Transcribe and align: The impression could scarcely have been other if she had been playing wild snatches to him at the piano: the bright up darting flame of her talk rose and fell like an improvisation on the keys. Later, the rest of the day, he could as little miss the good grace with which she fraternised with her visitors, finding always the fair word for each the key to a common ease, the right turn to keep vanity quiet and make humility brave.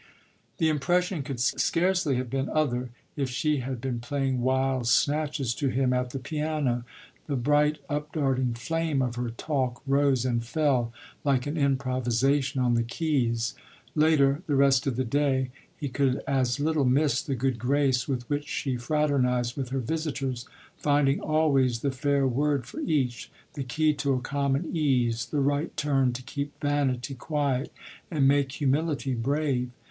The 0.57 0.67
impression 0.67 1.21
could 1.21 1.39
scarcely 1.39 2.15
have 2.15 2.27
been 2.27 2.49
other 2.49 2.89
if 3.15 3.29
she 3.29 3.57
had 3.57 3.79
been 3.79 3.99
playing 3.99 4.41
wild 4.41 4.87
snatches 4.87 5.53
to 5.53 5.67
him 5.67 5.93
at 5.93 6.09
the 6.09 6.17
piano: 6.17 6.85
the 7.27 7.35
bright 7.35 7.77
up 7.87 8.11
darting 8.13 8.55
flame 8.55 9.03
of 9.03 9.13
her 9.13 9.29
talk 9.29 9.83
rose 9.85 10.25
and 10.25 10.43
fell 10.43 10.91
like 11.23 11.45
an 11.45 11.55
improvisation 11.55 12.59
on 12.59 12.73
the 12.73 12.81
keys. 12.81 13.53
Later, 13.93 14.41
the 14.47 14.55
rest 14.55 14.87
of 14.87 14.95
the 14.95 15.03
day, 15.05 15.51
he 15.79 15.87
could 15.87 16.23
as 16.27 16.59
little 16.59 16.83
miss 16.83 17.21
the 17.21 17.35
good 17.35 17.59
grace 17.59 18.07
with 18.07 18.27
which 18.27 18.47
she 18.47 18.77
fraternised 18.77 19.55
with 19.55 19.69
her 19.69 19.77
visitors, 19.77 20.47
finding 20.75 21.19
always 21.19 21.81
the 21.81 21.91
fair 21.91 22.25
word 22.27 22.65
for 22.65 22.79
each 22.79 23.29
the 23.53 23.63
key 23.63 23.93
to 23.93 24.13
a 24.13 24.19
common 24.21 24.75
ease, 24.75 25.27
the 25.27 25.41
right 25.41 25.77
turn 25.77 26.11
to 26.13 26.23
keep 26.23 26.59
vanity 26.59 27.13
quiet 27.13 27.71
and 28.09 28.27
make 28.27 28.53
humility 28.53 29.13
brave. 29.13 29.69